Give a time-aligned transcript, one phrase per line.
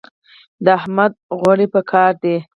[0.63, 2.35] د احمد غوړي په کار دي.